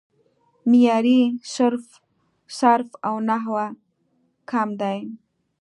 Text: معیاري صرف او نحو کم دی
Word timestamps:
معیاري 0.69 1.19
صرف 2.57 2.87
او 3.07 3.15
نحو 3.27 3.55
کم 4.49 4.67
دی 4.81 4.99